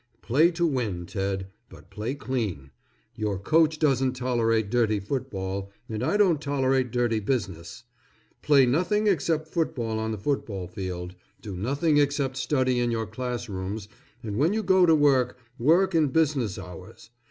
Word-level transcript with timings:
Play 0.23 0.49
to 0.53 0.65
win, 0.65 1.05
Ted, 1.05 1.51
but 1.69 1.91
play 1.91 2.15
clean. 2.15 2.71
Your 3.13 3.37
coach 3.37 3.77
doesn't 3.77 4.13
tolerate 4.15 4.71
dirty 4.71 4.99
football, 4.99 5.71
and 5.87 6.01
I 6.03 6.17
don't 6.17 6.41
tolerate 6.41 6.89
dirty 6.89 7.19
business. 7.19 7.83
Play 8.41 8.65
nothing 8.65 9.05
except 9.05 9.47
football 9.49 9.99
on 9.99 10.11
the 10.11 10.17
football 10.17 10.65
field, 10.67 11.13
do 11.39 11.55
nothing 11.55 11.99
except 11.99 12.37
study 12.37 12.79
in 12.79 12.89
your 12.89 13.05
class 13.05 13.47
rooms, 13.47 13.87
and 14.23 14.37
when 14.37 14.53
you 14.53 14.63
go 14.63 14.87
to 14.87 14.95
work, 14.95 15.37
work 15.59 15.93
in 15.93 16.07
business 16.07 16.57
hours. 16.57 17.11